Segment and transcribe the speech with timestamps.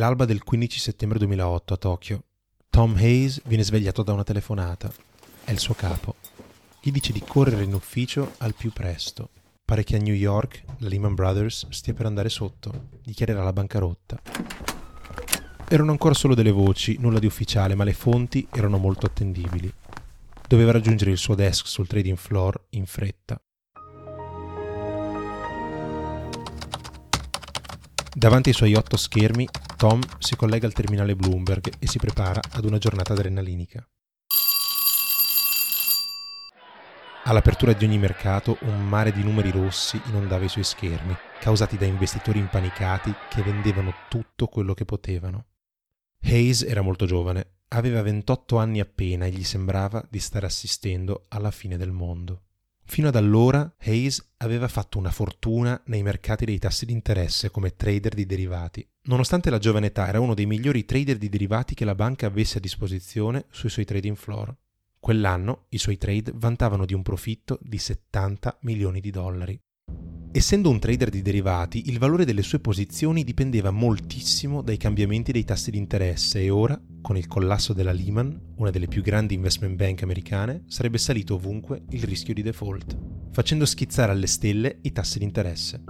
[0.00, 2.22] l'alba del 15 settembre 2008 a Tokyo.
[2.70, 4.90] Tom Hayes viene svegliato da una telefonata.
[5.44, 6.14] È il suo capo.
[6.80, 9.28] Gli dice di correre in ufficio al più presto.
[9.62, 12.86] Pare che a New York la Lehman Brothers stia per andare sotto.
[13.04, 14.22] Dichiarerà la bancarotta.
[15.68, 19.70] Erano ancora solo delle voci, nulla di ufficiale, ma le fonti erano molto attendibili.
[20.48, 23.38] Doveva raggiungere il suo desk sul trading floor in fretta.
[28.20, 29.48] Davanti ai suoi otto schermi,
[29.78, 33.82] Tom si collega al terminale Bloomberg e si prepara ad una giornata adrenalinica.
[37.24, 41.86] All'apertura di ogni mercato un mare di numeri rossi inondava i suoi schermi, causati da
[41.86, 45.46] investitori impanicati che vendevano tutto quello che potevano.
[46.20, 51.50] Hayes era molto giovane, aveva 28 anni appena e gli sembrava di stare assistendo alla
[51.50, 52.42] fine del mondo.
[52.90, 57.76] Fino ad allora Hayes aveva fatto una fortuna nei mercati dei tassi di interesse come
[57.76, 58.84] trader di derivati.
[59.02, 62.58] Nonostante la giovane età era uno dei migliori trader di derivati che la banca avesse
[62.58, 64.52] a disposizione sui suoi trading floor.
[64.98, 69.56] Quell'anno i suoi trade vantavano di un profitto di 70 milioni di dollari.
[70.32, 75.44] Essendo un trader di derivati, il valore delle sue posizioni dipendeva moltissimo dai cambiamenti dei
[75.44, 79.74] tassi di interesse e ora, con il collasso della Lehman, una delle più grandi investment
[79.74, 82.96] bank americane, sarebbe salito ovunque il rischio di default,
[83.32, 85.82] facendo schizzare alle stelle i tassi di interesse.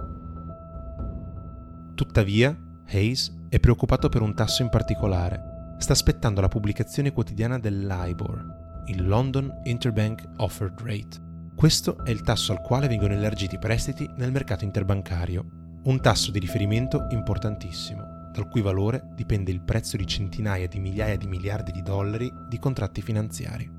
[1.93, 5.75] Tuttavia, Hayes è preoccupato per un tasso in particolare.
[5.77, 11.29] Sta aspettando la pubblicazione quotidiana del LIBOR, il London Interbank Offered Rate
[11.61, 15.45] questo è il tasso al quale vengono elargiti prestiti nel mercato interbancario,
[15.83, 21.17] un tasso di riferimento importantissimo, dal cui valore dipende il prezzo di centinaia di migliaia
[21.17, 23.69] di miliardi di dollari di contratti finanziari.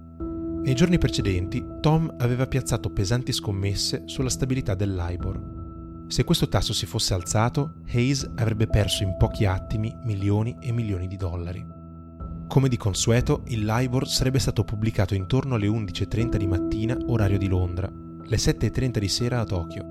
[0.63, 6.05] Nei giorni precedenti, Tom aveva piazzato pesanti scommesse sulla stabilità del LIBOR.
[6.07, 11.09] Se questo tasso si fosse alzato, Hayes avrebbe perso in pochi attimi milioni e milioni
[11.09, 11.82] di dollari.
[12.53, 17.49] Come di consueto, il LIBOR sarebbe stato pubblicato intorno alle 11.30 di mattina, orario di
[17.49, 19.83] Londra, le 7.30 di sera a Tokyo.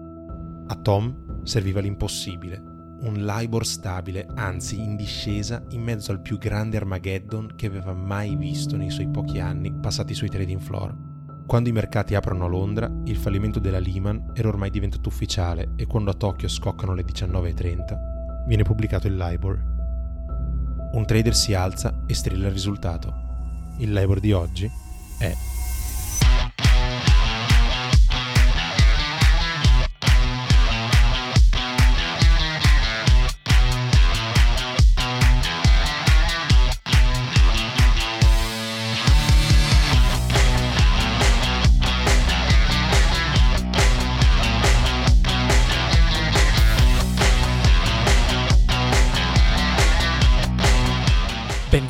[0.68, 2.62] A Tom serviva l'impossibile,
[3.00, 8.36] un LIBOR stabile, anzi in discesa, in mezzo al più grande Armageddon che aveva mai
[8.36, 10.96] visto nei suoi pochi anni passati sui trading floor.
[11.48, 15.88] Quando i mercati aprono a Londra, il fallimento della Lehman era ormai diventato ufficiale e
[15.88, 19.80] quando a Tokyo scoccano le 19.30, viene pubblicato il LIBOR
[20.92, 23.14] un trader si alza e strilla il risultato.
[23.78, 24.70] Il LIBOR di oggi
[25.18, 25.34] è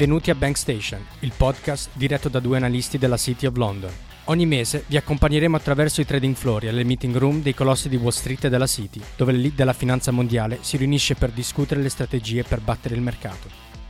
[0.01, 3.91] Benvenuti a Bank Station, il podcast diretto da due analisti della City of London.
[4.23, 7.97] Ogni mese vi accompagneremo attraverso i trading floor e alle meeting room dei colossi di
[7.97, 11.90] Wall Street e della City, dove l'elite della finanza mondiale si riunisce per discutere le
[11.90, 13.47] strategie per battere il mercato.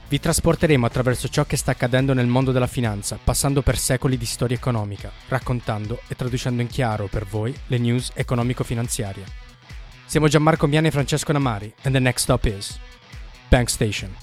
[0.10, 4.26] Vi trasporteremo attraverso ciò che sta accadendo nel mondo della finanza, passando per secoli di
[4.26, 9.24] storia economica, raccontando e traducendo in chiaro per voi le news economico-finanziarie.
[10.08, 12.78] Siamo Gianmarco Miani e Francesco Namari, and the next stop is
[13.48, 14.14] Bank Station.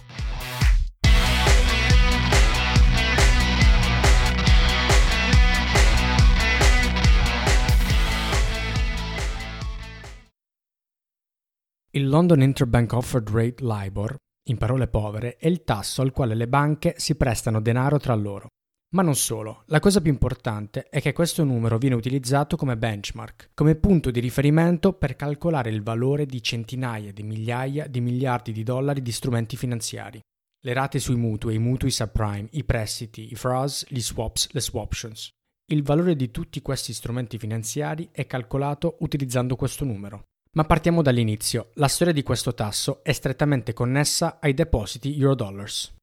[11.98, 14.14] Il London Interbank Offered Rate LIBOR,
[14.50, 18.47] in parole povere, è il tasso al quale le banche si prestano denaro tra loro.
[18.94, 23.50] Ma non solo, la cosa più importante è che questo numero viene utilizzato come benchmark,
[23.53, 28.62] come punto di riferimento per calcolare il valore di centinaia di migliaia di miliardi di
[28.62, 30.20] dollari di strumenti finanziari.
[30.62, 35.30] Le rate sui mutui, i mutui subprime, i prestiti, i FRAs, gli swaps, le swaptions.
[35.72, 40.27] Il valore di tutti questi strumenti finanziari è calcolato utilizzando questo numero.
[40.53, 41.71] Ma partiamo dall'inizio.
[41.74, 45.95] La storia di questo tasso è strettamente connessa ai depositi Eurodollars.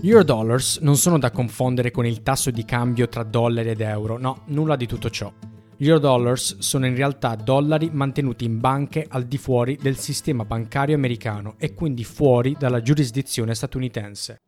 [0.00, 4.18] Gli Eurodollars non sono da confondere con il tasso di cambio tra dollari ed euro,
[4.18, 5.32] no, nulla di tutto ciò.
[5.82, 10.94] Gli Eurodollars sono in realtà dollari mantenuti in banche al di fuori del sistema bancario
[10.94, 14.42] americano e quindi fuori dalla giurisdizione statunitense.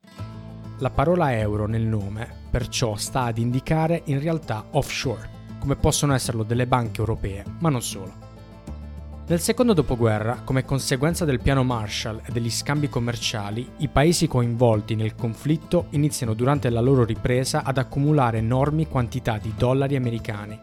[0.78, 5.28] La parola euro nel nome perciò sta ad indicare in realtà offshore,
[5.58, 8.12] come possono esserlo delle banche europee, ma non solo.
[9.26, 14.94] Nel secondo dopoguerra, come conseguenza del piano Marshall e degli scambi commerciali, i paesi coinvolti
[14.94, 20.60] nel conflitto iniziano durante la loro ripresa ad accumulare enormi quantità di dollari americani.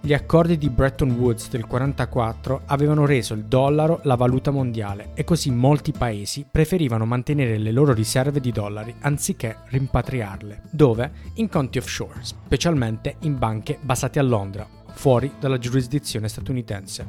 [0.00, 5.24] Gli accordi di Bretton Woods del 1944 avevano reso il dollaro la valuta mondiale e
[5.24, 10.62] così molti paesi preferivano mantenere le loro riserve di dollari anziché rimpatriarle.
[10.70, 11.10] Dove?
[11.34, 17.06] In conti offshore, specialmente in banche basate a Londra, fuori dalla giurisdizione statunitense.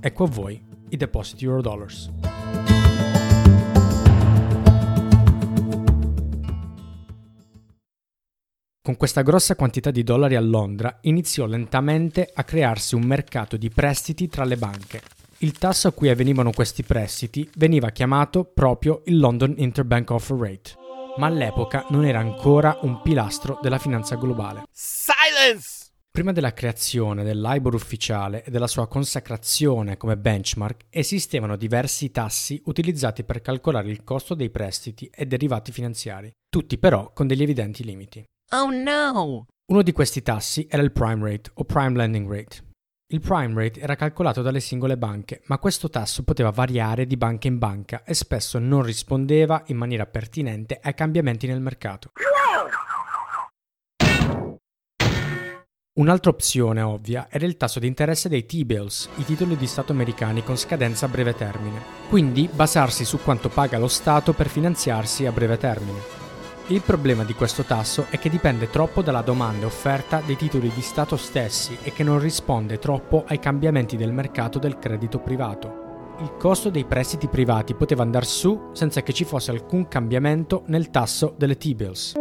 [0.00, 2.37] Ecco a voi i depositi Eurodollars.
[8.88, 13.68] Con questa grossa quantità di dollari a Londra iniziò lentamente a crearsi un mercato di
[13.68, 15.02] prestiti tra le banche.
[15.40, 20.70] Il tasso a cui avvenivano questi prestiti veniva chiamato proprio il London Interbank Offer Rate,
[21.18, 24.62] ma all'epoca non era ancora un pilastro della finanza globale.
[24.72, 25.90] Silence!
[26.10, 32.62] Prima della creazione del LIBOR ufficiale e della sua consacrazione come benchmark, esistevano diversi tassi
[32.64, 37.84] utilizzati per calcolare il costo dei prestiti e derivati finanziari, tutti però con degli evidenti
[37.84, 38.24] limiti.
[38.52, 39.44] Oh no!
[39.70, 42.64] Uno di questi tassi era il prime rate o prime lending rate.
[43.12, 47.46] Il prime rate era calcolato dalle singole banche, ma questo tasso poteva variare di banca
[47.46, 52.12] in banca e spesso non rispondeva in maniera pertinente ai cambiamenti nel mercato.
[55.98, 60.42] Un'altra opzione ovvia era il tasso di interesse dei T-bills, i titoli di Stato americani
[60.42, 65.32] con scadenza a breve termine, quindi basarsi su quanto paga lo Stato per finanziarsi a
[65.32, 66.17] breve termine.
[66.70, 70.70] Il problema di questo tasso è che dipende troppo dalla domanda e offerta dei titoli
[70.74, 76.16] di Stato stessi e che non risponde troppo ai cambiamenti del mercato del credito privato.
[76.20, 80.90] Il costo dei prestiti privati poteva andare su senza che ci fosse alcun cambiamento nel
[80.90, 82.16] tasso delle T-bills.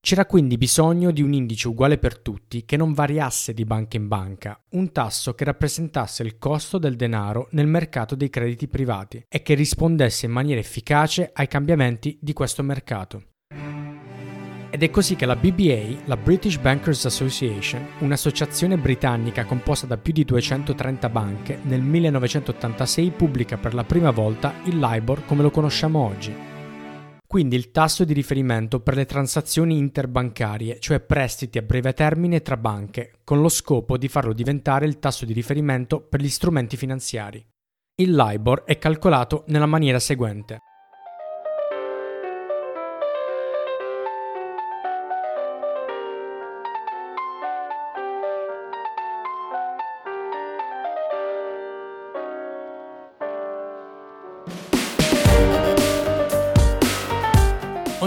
[0.00, 4.06] C'era quindi bisogno di un indice uguale per tutti che non variasse di banca in
[4.06, 9.42] banca, un tasso che rappresentasse il costo del denaro nel mercato dei crediti privati e
[9.42, 13.24] che rispondesse in maniera efficace ai cambiamenti di questo mercato.
[14.70, 20.12] Ed è così che la BBA, la British Bankers Association, un'associazione britannica composta da più
[20.12, 26.06] di 230 banche, nel 1986 pubblica per la prima volta il LIBOR come lo conosciamo
[26.06, 26.47] oggi,
[27.28, 32.56] quindi il tasso di riferimento per le transazioni interbancarie, cioè prestiti a breve termine tra
[32.56, 37.46] banche, con lo scopo di farlo diventare il tasso di riferimento per gli strumenti finanziari.
[37.96, 40.60] Il LIBOR è calcolato nella maniera seguente.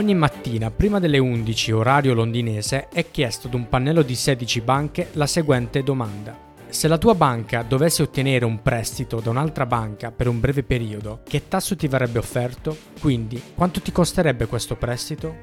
[0.02, 5.10] Ogni mattina, prima delle 11 orario londinese, è chiesto ad un pannello di 16 banche
[5.12, 6.36] la seguente domanda.
[6.70, 11.22] Se la tua banca dovesse ottenere un prestito da un'altra banca per un breve periodo,
[11.24, 12.76] che tasso ti verrebbe offerto?
[13.00, 15.36] Quindi, quanto ti costerebbe questo prestito?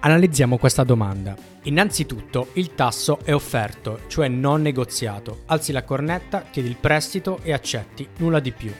[0.00, 1.36] Analizziamo questa domanda.
[1.62, 5.42] Innanzitutto, il tasso è offerto, cioè non negoziato.
[5.46, 8.72] Alzi la cornetta, chiedi il prestito e accetti, nulla di più.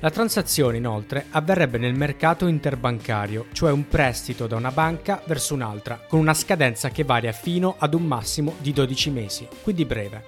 [0.00, 5.98] La transazione inoltre avverrebbe nel mercato interbancario, cioè un prestito da una banca verso un'altra,
[6.06, 10.24] con una scadenza che varia fino ad un massimo di 12 mesi, quindi breve.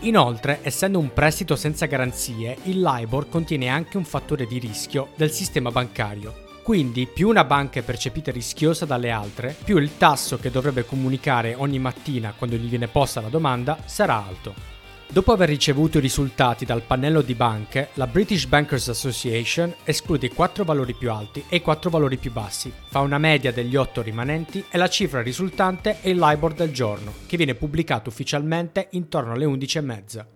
[0.00, 5.30] Inoltre, essendo un prestito senza garanzie, il LIBOR contiene anche un fattore di rischio del
[5.30, 6.42] sistema bancario.
[6.62, 11.54] Quindi più una banca è percepita rischiosa dalle altre, più il tasso che dovrebbe comunicare
[11.56, 14.73] ogni mattina quando gli viene posta la domanda sarà alto.
[15.14, 20.34] Dopo aver ricevuto i risultati dal pannello di banche, la British Bankers Association esclude i
[20.34, 24.02] quattro valori più alti e i quattro valori più bassi, fa una media degli otto
[24.02, 29.34] rimanenti e la cifra risultante è il LIBOR del giorno, che viene pubblicato ufficialmente intorno
[29.34, 30.26] alle 11.30.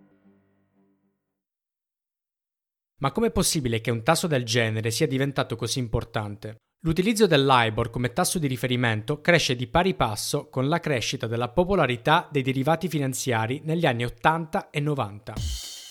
[3.01, 6.68] Ma com'è possibile che un tasso del genere sia diventato così importante?
[6.83, 11.49] L'utilizzo del LIBOR come tasso di riferimento cresce di pari passo con la crescita della
[11.49, 15.35] popolarità dei derivati finanziari negli anni 80 e 90.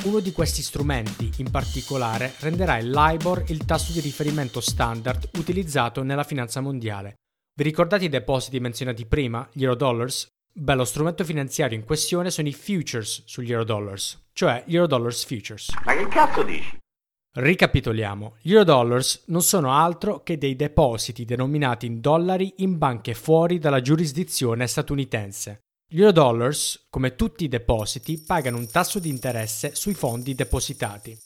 [0.05, 6.03] Uno di questi strumenti, in particolare, renderà il LIBOR il tasso di riferimento standard utilizzato
[6.03, 7.15] nella finanza mondiale.
[7.53, 10.29] Vi ricordate i depositi menzionati prima, gli Eurodollars?
[10.53, 15.69] Beh, lo strumento finanziario in questione sono i futures sugli Eurodollars, cioè gli Eurodollars Futures.
[15.83, 16.77] Ma che cazzo dici?
[17.33, 23.59] Ricapitoliamo, gli Eurodollars non sono altro che dei depositi denominati in dollari in banche fuori
[23.59, 25.61] dalla giurisdizione statunitense.
[25.87, 31.17] Gli Eurodollars, come tutti i depositi, pagano un tasso di interesse sui fondi depositati.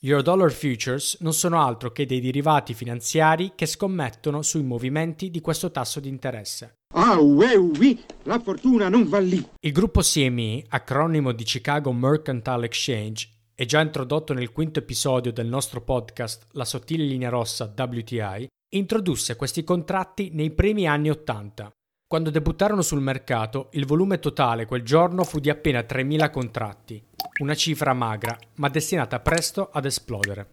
[0.00, 5.72] Eurodollar futures non sono altro che dei derivati finanziari che scommettono sui movimenti di questo
[5.72, 6.82] tasso di interesse.
[6.94, 9.44] Ah, oui, oui, la fortuna non va lì.
[9.58, 13.28] Il gruppo CME, acronimo di Chicago Mercantile Exchange,
[13.60, 18.46] e già introdotto nel quinto episodio del nostro podcast La sottile linea rossa WTI,
[18.76, 21.68] introdusse questi contratti nei primi anni 80.
[22.06, 27.04] Quando debuttarono sul mercato, il volume totale quel giorno fu di appena 3.000 contratti,
[27.40, 30.52] una cifra magra, ma destinata presto ad esplodere.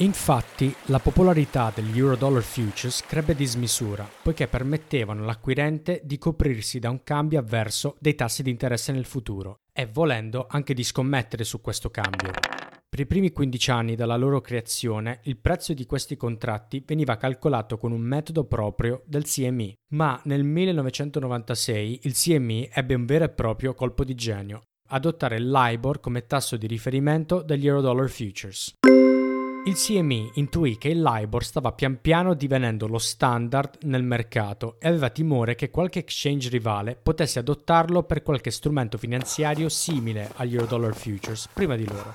[0.00, 6.90] Infatti, la popolarità degli Eurodollar Futures crebbe di smisura, poiché permettevano all'acquirente di coprirsi da
[6.90, 11.60] un cambio avverso dei tassi di interesse nel futuro e volendo anche di scommettere su
[11.60, 12.30] questo cambio.
[12.88, 17.76] Per i primi 15 anni dalla loro creazione, il prezzo di questi contratti veniva calcolato
[17.76, 23.28] con un metodo proprio del CME, ma nel 1996 il CME ebbe un vero e
[23.28, 28.72] proprio colpo di genio, adottare LIBOR come tasso di riferimento degli Eurodollar Futures.
[29.66, 34.86] Il CME intuì che il LIBOR stava pian piano divenendo lo standard nel mercato e
[34.86, 40.94] aveva timore che qualche exchange rivale potesse adottarlo per qualche strumento finanziario simile agli Eurodollar
[40.94, 42.14] Futures prima di loro.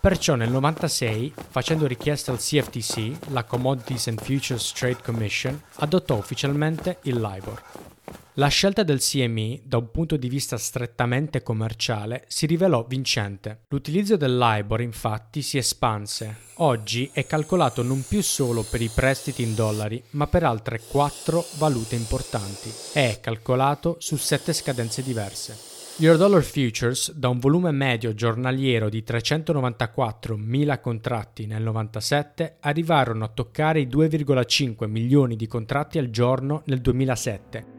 [0.00, 6.98] Perciò nel 96, facendo richiesta al CFTC, la Commodities and Futures Trade Commission, adottò ufficialmente
[7.04, 7.91] il LIBOR.
[8.36, 13.64] La scelta del CME, da un punto di vista strettamente commerciale, si rivelò vincente.
[13.68, 16.36] L'utilizzo del LIBOR infatti si espanse.
[16.54, 21.44] Oggi è calcolato non più solo per i prestiti in dollari, ma per altre quattro
[21.58, 22.72] valute importanti.
[22.94, 25.54] È calcolato su sette scadenze diverse.
[25.96, 33.28] Gli Eurodollar Futures, da un volume medio giornaliero di 394.000 contratti nel 97, arrivarono a
[33.28, 37.71] toccare i 2,5 milioni di contratti al giorno nel 2007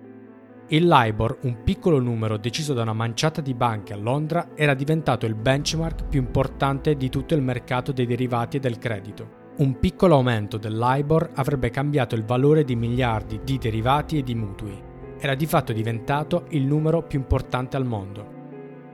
[0.67, 5.25] il LIBOR, un piccolo numero deciso da una manciata di banche a Londra, era diventato
[5.25, 9.41] il benchmark più importante di tutto il mercato dei derivati e del credito.
[9.57, 14.33] Un piccolo aumento del LIBOR avrebbe cambiato il valore di miliardi di derivati e di
[14.35, 14.81] mutui.
[15.19, 18.31] Era di fatto diventato il numero più importante al mondo.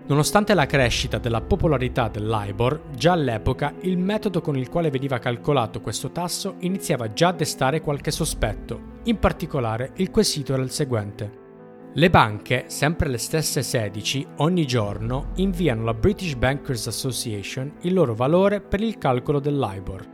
[0.08, 5.20] Nonostante la crescita della popolarità del LIBOR, già all'epoca il metodo con il quale veniva
[5.20, 8.98] calcolato questo tasso iniziava già a destare qualche sospetto.
[9.04, 11.39] In particolare, il quesito era il seguente.
[11.94, 18.14] Le banche, sempre le stesse 16, ogni giorno inviano alla British Bankers Association il loro
[18.14, 20.08] valore per il calcolo del LIBOR.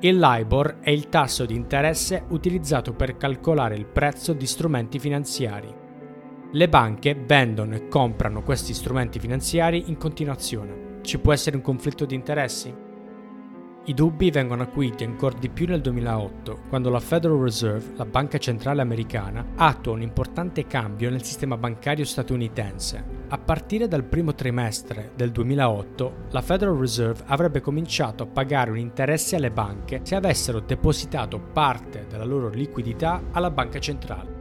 [0.00, 5.72] Il LIBOR è il tasso di interesse utilizzato per calcolare il prezzo di strumenti finanziari.
[6.50, 10.98] Le banche vendono e comprano questi strumenti finanziari in continuazione.
[11.02, 12.83] Ci può essere un conflitto di interessi?
[13.86, 18.38] I dubbi vengono acuiti ancora di più nel 2008, quando la Federal Reserve, la banca
[18.38, 23.04] centrale americana, attua un importante cambio nel sistema bancario statunitense.
[23.28, 28.78] A partire dal primo trimestre del 2008, la Federal Reserve avrebbe cominciato a pagare un
[28.78, 34.33] interesse alle banche se avessero depositato parte della loro liquidità alla banca centrale.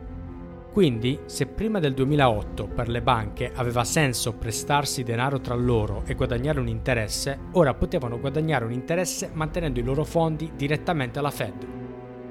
[0.73, 6.15] Quindi, se prima del 2008 per le banche aveva senso prestarsi denaro tra loro e
[6.15, 11.67] guadagnare un interesse, ora potevano guadagnare un interesse mantenendo i loro fondi direttamente alla Fed.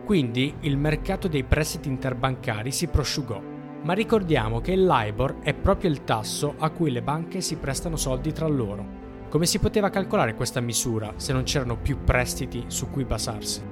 [0.05, 3.41] Quindi il mercato dei prestiti interbancari si prosciugò.
[3.83, 7.95] Ma ricordiamo che il LIBOR è proprio il tasso a cui le banche si prestano
[7.95, 8.85] soldi tra loro.
[9.29, 13.72] Come si poteva calcolare questa misura se non c'erano più prestiti su cui basarsi?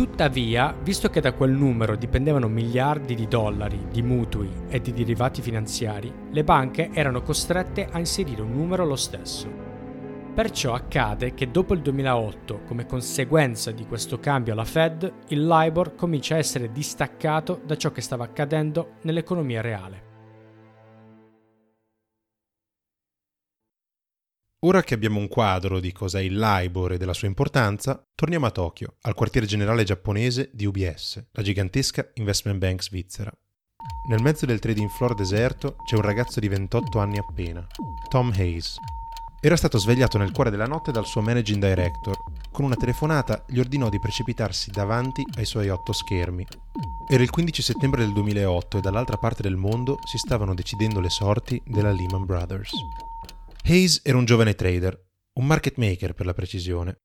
[0.00, 5.42] Tuttavia, visto che da quel numero dipendevano miliardi di dollari di mutui e di derivati
[5.42, 9.46] finanziari, le banche erano costrette a inserire un numero lo stesso.
[10.34, 15.94] Perciò accade che dopo il 2008, come conseguenza di questo cambio alla Fed, il LIBOR
[15.94, 20.09] comincia a essere distaccato da ciò che stava accadendo nell'economia reale.
[24.62, 28.50] Ora che abbiamo un quadro di cos'è il LIBOR e della sua importanza, torniamo a
[28.50, 33.32] Tokyo, al quartiere generale giapponese di UBS, la gigantesca investment bank svizzera.
[34.10, 37.66] Nel mezzo del trading floor deserto c'è un ragazzo di 28 anni appena,
[38.10, 38.76] Tom Hayes.
[39.40, 42.18] Era stato svegliato nel cuore della notte dal suo managing director.
[42.52, 46.46] Con una telefonata gli ordinò di precipitarsi davanti ai suoi otto schermi.
[47.08, 51.08] Era il 15 settembre del 2008 e dall'altra parte del mondo si stavano decidendo le
[51.08, 52.72] sorti della Lehman Brothers.
[53.64, 54.98] Hayes era un giovane trader,
[55.34, 57.00] un market maker per la precisione.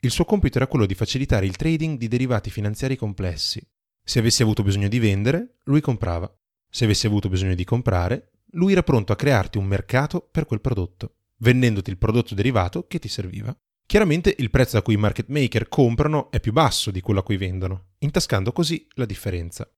[0.00, 3.60] Il suo compito era quello di facilitare il trading di derivati finanziari complessi.
[4.02, 6.32] Se avessi avuto bisogno di vendere, lui comprava.
[6.70, 10.60] Se avessi avuto bisogno di comprare, lui era pronto a crearti un mercato per quel
[10.60, 13.56] prodotto, vendendoti il prodotto derivato che ti serviva.
[13.84, 17.22] Chiaramente il prezzo a cui i market maker comprano è più basso di quello a
[17.22, 19.68] cui vendono, intascando così la differenza.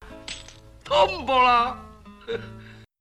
[0.82, 2.00] Tombola!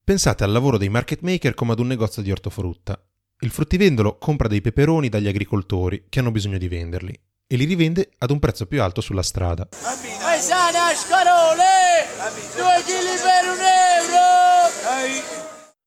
[0.04, 3.02] Pensate al lavoro dei market maker come ad un negozio di ortofrutta.
[3.40, 7.14] Il fruttivendolo compra dei peperoni dagli agricoltori che hanno bisogno di venderli
[7.46, 9.70] e li rivende ad un prezzo più alto sulla strada.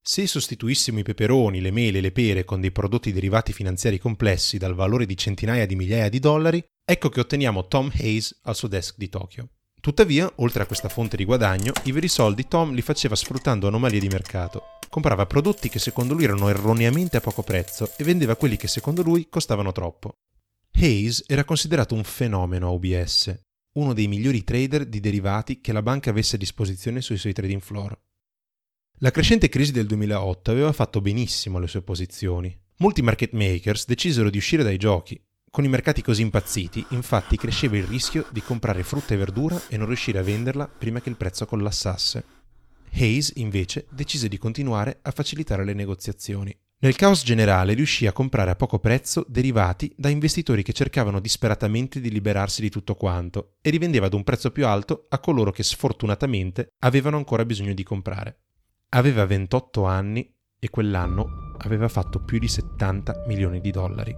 [0.00, 4.57] Se sostituissimo i peperoni, le mele e le pere con dei prodotti derivati finanziari complessi
[4.57, 8.69] dal valore di centinaia di migliaia di dollari, ecco che otteniamo Tom Hayes al suo
[8.69, 9.49] desk di Tokyo.
[9.80, 13.99] Tuttavia, oltre a questa fonte di guadagno, i veri soldi Tom li faceva sfruttando anomalie
[13.99, 14.78] di mercato.
[14.91, 19.03] Comprava prodotti che secondo lui erano erroneamente a poco prezzo e vendeva quelli che secondo
[19.03, 20.15] lui costavano troppo.
[20.73, 23.41] Hayes era considerato un fenomeno a UBS,
[23.75, 27.61] uno dei migliori trader di derivati che la banca avesse a disposizione sui suoi trading
[27.61, 27.97] floor.
[28.99, 32.53] La crescente crisi del 2008 aveva fatto benissimo le sue posizioni.
[32.79, 35.23] Molti market makers decisero di uscire dai giochi.
[35.49, 39.77] Con i mercati così impazziti, infatti, cresceva il rischio di comprare frutta e verdura e
[39.77, 42.40] non riuscire a venderla prima che il prezzo collassasse.
[42.93, 46.57] Hayes, invece, decise di continuare a facilitare le negoziazioni.
[46.83, 52.01] Nel caos generale riuscì a comprare a poco prezzo derivati da investitori che cercavano disperatamente
[52.01, 55.63] di liberarsi di tutto quanto e rivendeva ad un prezzo più alto a coloro che
[55.63, 58.39] sfortunatamente avevano ancora bisogno di comprare.
[58.91, 64.17] Aveva 28 anni e quell'anno aveva fatto più di 70 milioni di dollari.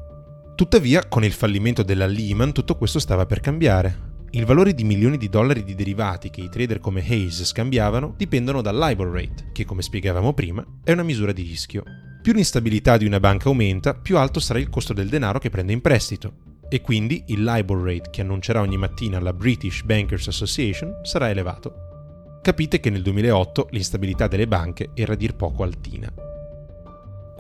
[0.55, 4.12] Tuttavia, con il fallimento della Lehman, tutto questo stava per cambiare.
[4.35, 8.63] Il valore di milioni di dollari di derivati che i trader come Hayes scambiavano dipendono
[8.63, 11.83] dal LIBOR rate, che come spiegavamo prima è una misura di rischio.
[12.23, 15.73] Più l'instabilità di una banca aumenta, più alto sarà il costo del denaro che prende
[15.73, 16.33] in prestito,
[16.71, 21.91] e quindi il LIBOR rate che annuncerà ogni mattina la British Bankers Association sarà elevato
[22.43, 26.13] capite che nel 2008 l'instabilità delle banche era a dir poco altina.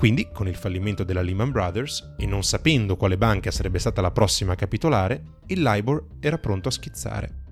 [0.02, 4.10] Quindi, con il fallimento della Lehman Brothers e non sapendo quale banca sarebbe stata la
[4.10, 7.42] prossima a capitolare, il LIBOR era pronto a schizzare.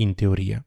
[0.00, 0.60] In teoria.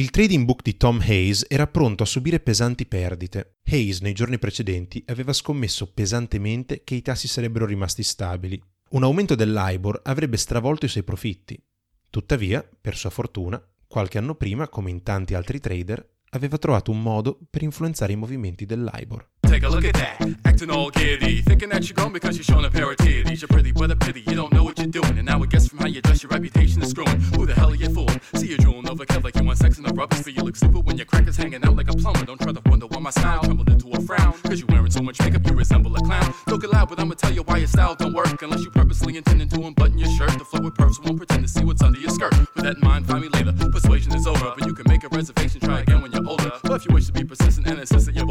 [0.00, 3.58] Il trading book di Tom Hayes era pronto a subire pesanti perdite.
[3.66, 8.58] Hayes nei giorni precedenti aveva scommesso pesantemente che i tassi sarebbero rimasti stabili.
[8.92, 11.62] Un aumento del LIBOR avrebbe stravolto i suoi profitti.
[12.08, 17.02] Tuttavia, per sua fortuna, Qualche anno prima, come in tanti altri trader, aveva trovato un
[17.02, 19.28] modo per influenzare i movimenti del LIBOR.
[19.50, 21.42] Take a look at that, acting all giddy.
[21.42, 23.40] Thinking that you're gone because you're showing a pair of titties.
[23.40, 24.20] You're pretty, but a pity.
[24.20, 25.18] You don't know what you're doing.
[25.18, 27.20] And now I guess from how you dress, your reputation is screwing.
[27.34, 28.20] Who the hell are you fooling?
[28.36, 30.54] See you drooling over kill like you want sex in the rubbish for you look
[30.54, 32.24] stupid when your crackers hanging out like a plumber.
[32.24, 34.34] Don't try to wonder why my smile trembled into a frown.
[34.44, 36.32] Cause you're wearing so much makeup, you resemble a clown.
[36.46, 38.40] Look loud, but I'ma tell you why your style don't work.
[38.40, 40.30] Unless you purposely intending to unbutton your shirt.
[40.38, 42.38] The flow with perps won't pretend to see what's under your skirt.
[42.54, 43.52] With that in mind, find me later.
[43.72, 45.60] Persuasion is over, but you can make a reservation.
[45.60, 46.52] Try again when you're older.
[46.62, 48.29] But if you wish to be persistent and insistent, you're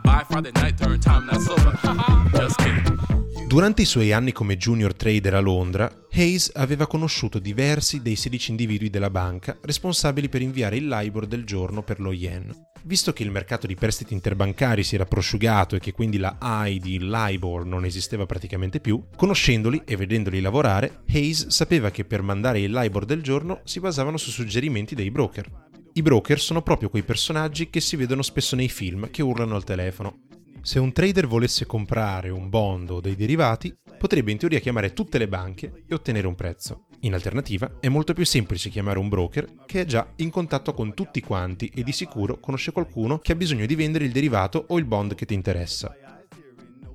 [3.52, 8.52] Durante i suoi anni come junior trader a Londra, Hayes aveva conosciuto diversi dei 16
[8.52, 12.50] individui della banca responsabili per inviare il LIBOR del giorno per lo yen.
[12.84, 16.78] Visto che il mercato di prestiti interbancari si era prosciugato e che quindi la I
[16.78, 22.60] di LIBOR non esisteva praticamente più, conoscendoli e vedendoli lavorare, Hayes sapeva che per mandare
[22.60, 25.71] il LIBOR del giorno si basavano su suggerimenti dei broker.
[25.94, 29.64] I broker sono proprio quei personaggi che si vedono spesso nei film che urlano al
[29.64, 30.30] telefono
[30.64, 35.18] se un trader volesse comprare un bond o dei derivati, potrebbe in teoria chiamare tutte
[35.18, 36.86] le banche e ottenere un prezzo.
[37.00, 40.94] In alternativa, è molto più semplice chiamare un broker che è già in contatto con
[40.94, 44.78] tutti quanti e di sicuro conosce qualcuno che ha bisogno di vendere il derivato o
[44.78, 45.96] il bond che ti interessa.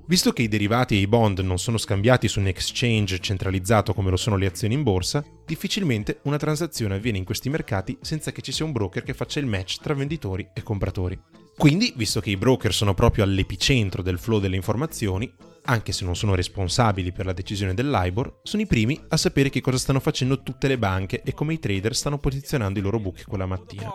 [0.08, 4.08] Visto che i derivati e i bond non sono scambiati su un exchange centralizzato come
[4.08, 8.40] lo sono le azioni in borsa, difficilmente una transazione avviene in questi mercati senza che
[8.40, 11.20] ci sia un broker che faccia il match tra venditori e compratori.
[11.54, 15.30] Quindi, visto che i broker sono proprio all'epicentro del flow delle informazioni,
[15.68, 19.50] anche se non sono responsabili per la decisione del LIBOR, sono i primi a sapere
[19.50, 22.98] che cosa stanno facendo tutte le banche e come i trader stanno posizionando i loro
[22.98, 23.92] book quella mattina.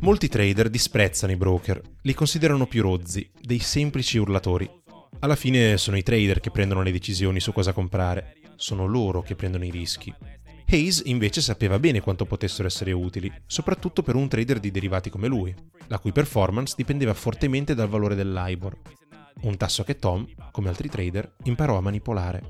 [0.00, 4.70] Molti trader disprezzano i broker, li considerano più rozzi, dei semplici urlatori.
[5.20, 9.34] Alla fine sono i trader che prendono le decisioni su cosa comprare, sono loro che
[9.34, 10.14] prendono i rischi.
[10.70, 15.26] Hayes invece sapeva bene quanto potessero essere utili, soprattutto per un trader di derivati come
[15.26, 15.54] lui,
[15.86, 18.76] la cui performance dipendeva fortemente dal valore del LIBOR,
[19.42, 22.42] un tasso che Tom, come altri trader, imparò a manipolare.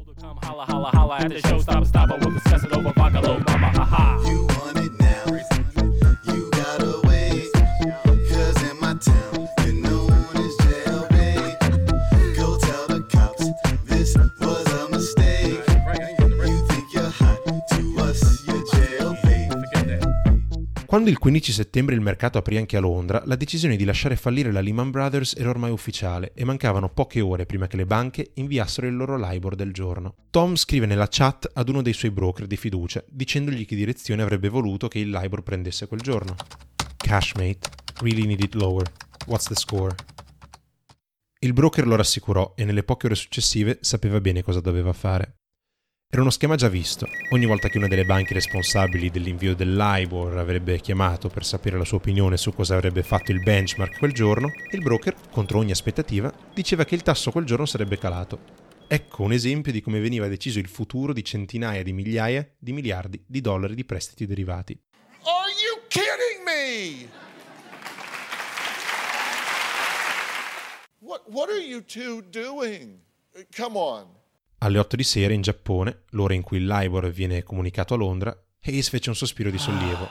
[20.99, 24.51] Quando il 15 settembre il mercato aprì anche a Londra, la decisione di lasciare fallire
[24.51, 28.89] la Lehman Brothers era ormai ufficiale e mancavano poche ore prima che le banche inviassero
[28.89, 30.17] il loro LIBOR del giorno.
[30.31, 34.49] Tom scrive nella chat ad uno dei suoi broker di fiducia dicendogli che direzione avrebbe
[34.49, 36.35] voluto che il LIBOR prendesse quel giorno.
[36.97, 37.69] Cashmate,
[38.01, 38.91] really need it lower.
[39.27, 39.95] What's the score?
[41.39, 45.38] Il broker lo rassicurò e nelle poche ore successive sapeva bene cosa doveva fare.
[46.11, 47.07] Era uno schema già visto.
[47.33, 51.99] Ogni volta che una delle banche responsabili dell'invio dell'IBOR avrebbe chiamato per sapere la sua
[51.99, 56.87] opinione su cosa avrebbe fatto il benchmark quel giorno, il broker, contro ogni aspettativa, diceva
[56.87, 58.39] che il tasso quel giorno sarebbe calato.
[58.89, 63.23] Ecco un esempio di come veniva deciso il futuro di centinaia di migliaia di miliardi
[63.27, 64.81] di dollari di prestiti derivati.
[65.25, 67.07] Are you kidding me?
[71.01, 73.03] What, what are you two doing?
[73.55, 74.18] Come on.
[74.61, 78.37] Alle 8 di sera in Giappone, l'ora in cui il LIBOR viene comunicato a Londra,
[78.65, 80.09] Hayes fece un sospiro di sollievo.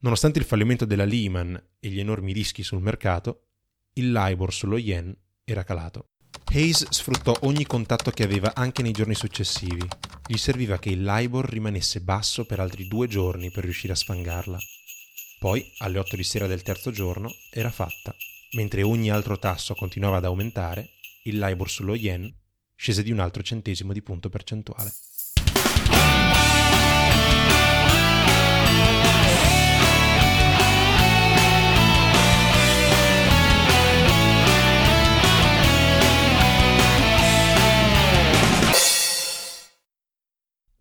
[0.00, 3.50] Nonostante il fallimento della Lehman e gli enormi rischi sul mercato,
[3.94, 6.08] il LIBOR sullo yen era calato.
[6.52, 9.86] Hayes sfruttò ogni contatto che aveva anche nei giorni successivi.
[10.26, 14.58] Gli serviva che il LIBOR rimanesse basso per altri due giorni per riuscire a sfangarla.
[15.38, 18.12] Poi, alle 8 di sera del terzo giorno, era fatta.
[18.56, 22.28] Mentre ogni altro tasso continuava ad aumentare, il LIBOR sullo yen
[22.80, 24.92] scese di un altro centesimo di punto percentuale.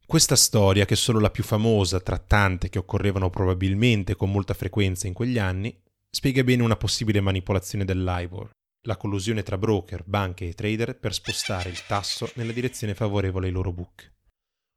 [0.06, 4.54] Questa storia, che è solo la più famosa tra tante che occorrevano probabilmente con molta
[4.54, 5.76] frequenza in quegli anni,
[6.10, 8.52] spiega bene una possibile manipolazione dell'IBOR,
[8.88, 13.52] la collusione tra broker, banche e trader per spostare il tasso nella direzione favorevole ai
[13.52, 14.12] loro book.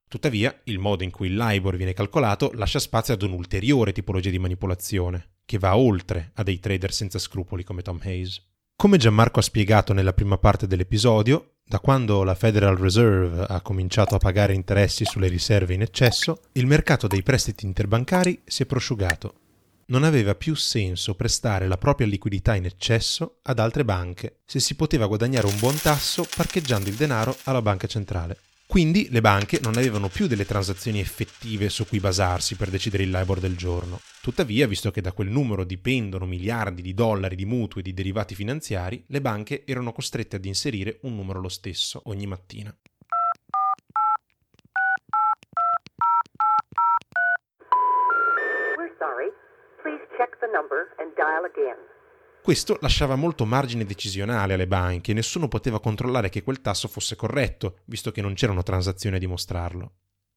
[0.08, 4.40] Tuttavia, il modo in cui il LIBOR viene calcolato lascia spazio ad un'ulteriore tipologia di
[4.40, 8.44] manipolazione, che va oltre a dei trader senza scrupoli come Tom Hayes.
[8.74, 14.16] Come Gianmarco ha spiegato nella prima parte dell'episodio, da quando la Federal Reserve ha cominciato
[14.16, 19.34] a pagare interessi sulle riserve in eccesso, il mercato dei prestiti interbancari si è prosciugato
[19.90, 24.74] non aveva più senso prestare la propria liquidità in eccesso ad altre banche se si
[24.74, 28.38] poteva guadagnare un buon tasso parcheggiando il denaro alla banca centrale.
[28.66, 33.10] Quindi le banche non avevano più delle transazioni effettive su cui basarsi per decidere il
[33.10, 34.00] LIBOR del giorno.
[34.22, 38.36] Tuttavia, visto che da quel numero dipendono miliardi di dollari di mutui e di derivati
[38.36, 42.72] finanziari, le banche erano costrette ad inserire un numero lo stesso ogni mattina.
[52.42, 57.14] Questo lasciava molto margine decisionale alle banche e nessuno poteva controllare che quel tasso fosse
[57.14, 59.92] corretto, visto che non c'erano transazioni a dimostrarlo.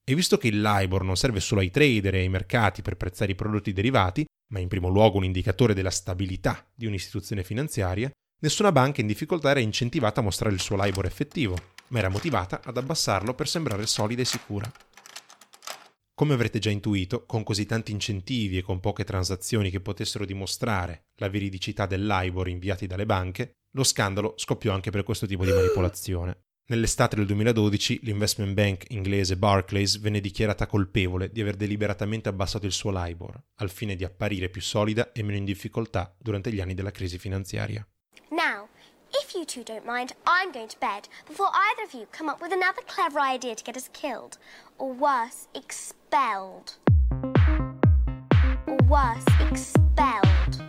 [0.05, 3.31] E visto che il LIBOR non serve solo ai trader e ai mercati per prezzare
[3.31, 8.73] i prodotti derivati, ma in primo luogo un indicatore della stabilità di un'istituzione finanziaria, nessuna
[8.73, 11.55] banca in difficoltà era incentivata a mostrare il suo LIBOR effettivo,
[11.87, 14.69] ma era motivata ad abbassarlo per sembrare solida e sicura.
[16.23, 21.07] Come avrete già intuito, con così tanti incentivi e con poche transazioni che potessero dimostrare
[21.15, 26.45] la veridicità dell'IBOR inviati dalle banche, lo scandalo scoppiò anche per questo tipo di manipolazione.
[26.67, 32.71] Nell'estate del 2012 l'investment bank inglese Barclays venne dichiarata colpevole di aver deliberatamente abbassato il
[32.71, 36.73] suo LIBOR, al fine di apparire più solida e meno in difficoltà durante gli anni
[36.73, 37.86] della crisi finanziaria.
[39.53, 42.81] Two don't mind, I'm going to bed before either of you come up with another
[42.87, 44.39] clever idea to get us killed.
[44.79, 46.73] Or worse, expelled.
[48.65, 50.63] Or worse, expelled.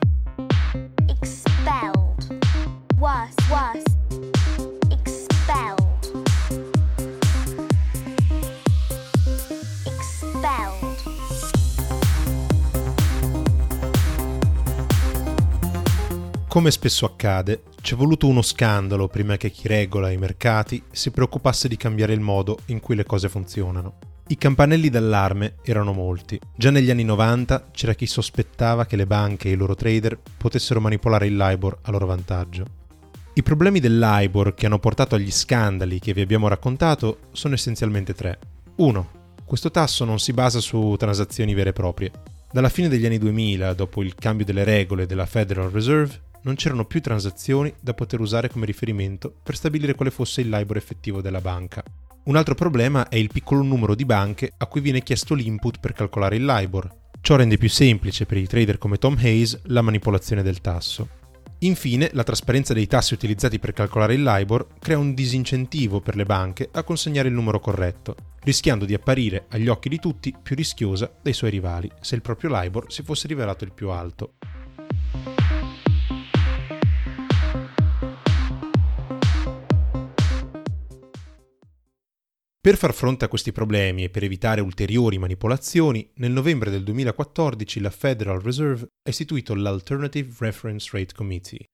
[1.08, 2.44] Expelled.
[2.98, 4.33] Worse, worse,
[16.54, 21.10] Come spesso accade, ci è voluto uno scandalo prima che chi regola i mercati si
[21.10, 23.98] preoccupasse di cambiare il modo in cui le cose funzionano.
[24.28, 26.38] I campanelli d'allarme erano molti.
[26.54, 30.80] Già negli anni 90 c'era chi sospettava che le banche e i loro trader potessero
[30.80, 32.64] manipolare il LIBOR a loro vantaggio.
[33.32, 38.14] I problemi del LIBOR che hanno portato agli scandali che vi abbiamo raccontato sono essenzialmente
[38.14, 38.38] tre.
[38.76, 39.08] 1.
[39.44, 42.12] Questo tasso non si basa su transazioni vere e proprie.
[42.52, 46.84] Dalla fine degli anni 2000, dopo il cambio delle regole della Federal Reserve, non c'erano
[46.84, 51.40] più transazioni da poter usare come riferimento per stabilire quale fosse il LIBOR effettivo della
[51.40, 51.82] banca.
[52.24, 55.92] Un altro problema è il piccolo numero di banche a cui viene chiesto l'input per
[55.92, 57.02] calcolare il LIBOR.
[57.20, 61.22] Ciò rende più semplice per i trader come Tom Hayes la manipolazione del tasso.
[61.60, 66.24] Infine, la trasparenza dei tassi utilizzati per calcolare il LIBOR crea un disincentivo per le
[66.24, 71.10] banche a consegnare il numero corretto, rischiando di apparire agli occhi di tutti più rischiosa
[71.22, 74.34] dei suoi rivali se il proprio LIBOR si fosse rivelato il più alto.
[82.64, 87.78] Per far fronte a questi problemi e per evitare ulteriori manipolazioni, nel novembre del 2014
[87.78, 91.68] la Federal Reserve ha istituito l'Alternative Reference Rate Committee.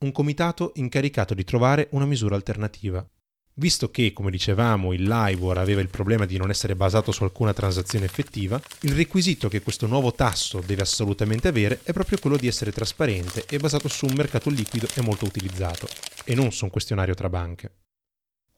[0.00, 3.08] un comitato incaricato di trovare una misura alternativa.
[3.54, 7.52] Visto che, come dicevamo, il LIBOR aveva il problema di non essere basato su alcuna
[7.52, 12.48] transazione effettiva, il requisito che questo nuovo tasso deve assolutamente avere è proprio quello di
[12.48, 15.86] essere trasparente e basato su un mercato liquido e molto utilizzato,
[16.24, 17.70] e non su un questionario tra banche.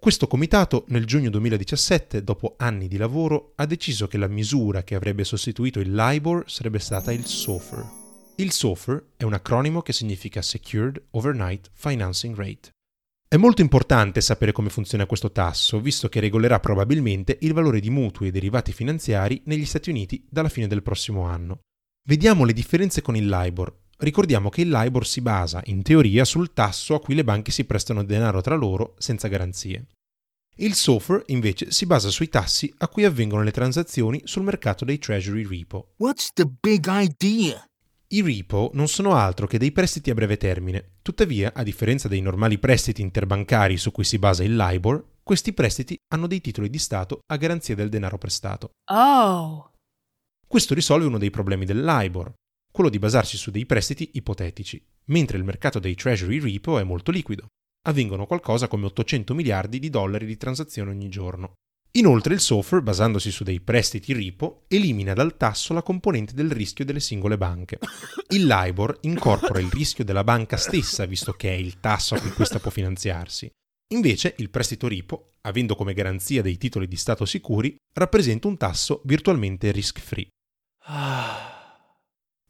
[0.03, 4.97] Questo comitato nel giugno 2017, dopo anni di lavoro, ha deciso che la misura che
[4.97, 7.87] avrebbe sostituito il LIBOR sarebbe stata il SOFR.
[8.39, 12.71] Il SOFR è un acronimo che significa Secured Overnight Financing Rate.
[13.29, 17.91] È molto importante sapere come funziona questo tasso, visto che regolerà probabilmente il valore di
[17.91, 21.61] mutui e derivati finanziari negli Stati Uniti dalla fine del prossimo anno.
[22.09, 23.82] Vediamo le differenze con il LIBOR.
[24.03, 27.65] Ricordiamo che il LIBOR si basa, in teoria, sul tasso a cui le banche si
[27.65, 29.87] prestano denaro tra loro senza garanzie.
[30.57, 34.99] Il SOFR invece si basa sui tassi a cui avvengono le transazioni sul mercato dei
[34.99, 35.93] Treasury Repo.
[35.99, 37.65] What's the big idea?
[38.09, 40.95] I repo non sono altro che dei prestiti a breve termine.
[41.01, 45.97] Tuttavia, a differenza dei normali prestiti interbancari su cui si basa il LIBOR, questi prestiti
[46.13, 48.73] hanno dei titoli di Stato a garanzia del denaro prestato.
[48.91, 49.71] Oh.
[50.45, 52.35] Questo risolve uno dei problemi del LIBOR,
[52.73, 57.13] quello di basarsi su dei prestiti ipotetici, mentre il mercato dei Treasury Repo è molto
[57.13, 57.47] liquido.
[57.87, 61.53] Avvengono qualcosa come 800 miliardi di dollari di transazioni ogni giorno.
[61.95, 66.87] Inoltre il SOFR, basandosi su dei prestiti repo, elimina dal tasso la componente del rischio
[66.87, 67.79] delle singole banche.
[68.31, 72.31] Il LIBOR incorpora il rischio della banca stessa, visto che è il tasso a cui
[72.31, 73.51] questa può finanziarsi.
[73.93, 79.03] Invece il prestito repo, avendo come garanzia dei titoli di Stato sicuri, rappresenta un tasso
[79.05, 80.29] virtualmente risk-free.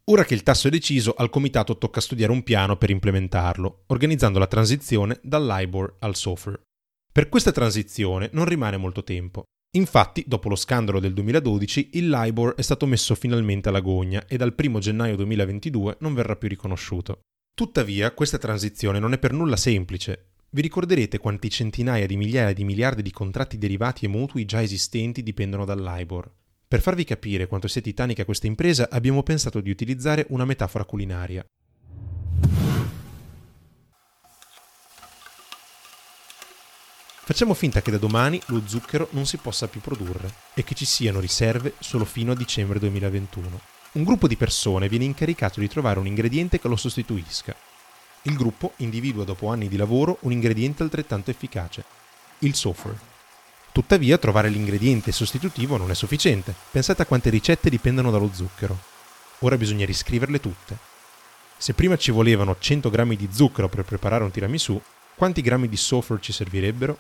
[0.07, 4.41] Ora che il tasso è deciso, al comitato tocca studiare un piano per implementarlo, organizzando
[4.41, 6.61] la transizione dal LIBOR al SOFR.
[7.13, 9.45] Per questa transizione non rimane molto tempo.
[9.77, 14.37] Infatti, dopo lo scandalo del 2012, il LIBOR è stato messo finalmente alla gogna e
[14.37, 17.21] dal 1 gennaio 2022 non verrà più riconosciuto.
[17.55, 20.31] Tuttavia, questa transizione non è per nulla semplice.
[20.51, 25.23] Vi ricorderete quanti centinaia di migliaia di miliardi di contratti derivati e mutui già esistenti
[25.23, 26.31] dipendono dal LIBOR.
[26.73, 31.45] Per farvi capire quanto sia titanica questa impresa, abbiamo pensato di utilizzare una metafora culinaria.
[37.25, 40.87] Facciamo finta che da domani lo zucchero non si possa più produrre e che ci
[40.87, 43.61] siano riserve solo fino a dicembre 2021.
[43.93, 47.55] Un gruppo di persone viene incaricato di trovare un ingrediente che lo sostituisca.
[48.23, 51.85] Il gruppo individua dopo anni di lavoro un ingrediente altrettanto efficace,
[52.39, 53.12] il sulfur.
[53.73, 56.55] Tuttavia trovare l'ingrediente sostitutivo non è sufficiente.
[56.71, 58.79] Pensate a quante ricette dipendono dallo zucchero.
[59.39, 60.77] Ora bisogna riscriverle tutte.
[61.57, 64.79] Se prima ci volevano 100 grammi di zucchero per preparare un tiramisù,
[65.15, 66.99] quanti grammi di sulfur ci servirebbero?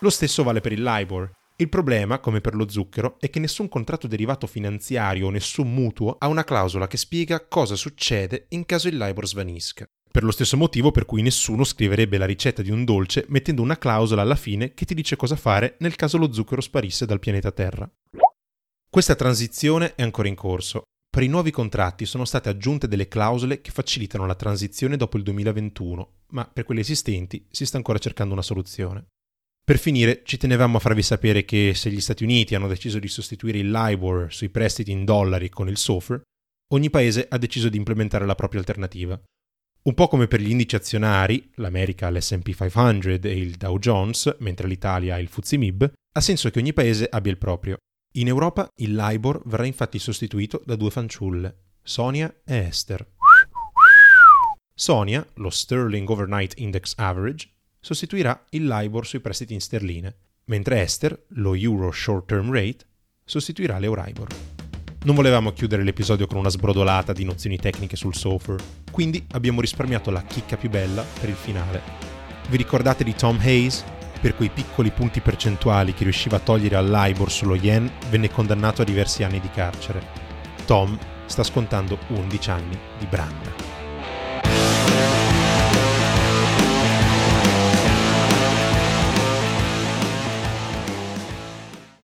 [0.00, 1.30] Lo stesso vale per il LIBOR.
[1.54, 6.16] Il problema, come per lo zucchero, è che nessun contratto derivato finanziario o nessun mutuo
[6.18, 9.88] ha una clausola che spiega cosa succede in caso il LIBOR svanisca.
[10.12, 13.78] Per lo stesso motivo per cui nessuno scriverebbe la ricetta di un dolce mettendo una
[13.78, 17.52] clausola alla fine che ti dice cosa fare nel caso lo zucchero sparisse dal pianeta
[17.52, 17.88] Terra.
[18.90, 20.82] Questa transizione è ancora in corso.
[21.08, 25.22] Per i nuovi contratti sono state aggiunte delle clausole che facilitano la transizione dopo il
[25.22, 29.06] 2021, ma per quelli esistenti si sta ancora cercando una soluzione.
[29.64, 33.06] Per finire, ci tenevamo a farvi sapere che se gli Stati Uniti hanno deciso di
[33.06, 36.20] sostituire il LIBOR sui prestiti in dollari con il SOFR,
[36.72, 39.20] ogni paese ha deciso di implementare la propria alternativa.
[39.90, 44.36] Un po' come per gli indici azionari, l'America ha l'SP 500 e il Dow Jones,
[44.38, 47.76] mentre l'Italia ha il FTSE MIB, ha senso che ogni paese abbia il proprio.
[48.12, 53.04] In Europa il LIBOR verrà infatti sostituito da due fanciulle, Sonia e Esther.
[54.72, 57.50] Sonia, lo Sterling Overnight Index Average,
[57.80, 62.86] sostituirà il LIBOR sui prestiti in sterline, mentre Esther, lo Euro Short Term Rate,
[63.24, 64.28] sostituirà l'Euribor.
[65.02, 70.10] Non volevamo chiudere l'episodio con una sbrodolata di nozioni tecniche sul software, quindi abbiamo risparmiato
[70.10, 71.80] la chicca più bella per il finale.
[72.50, 73.82] Vi ricordate di Tom Hayes?
[74.20, 78.82] Per quei piccoli punti percentuali che riusciva a togliere al LIBOR sullo yen, venne condannato
[78.82, 80.02] a diversi anni di carcere.
[80.66, 83.69] Tom sta scontando 11 anni di branna.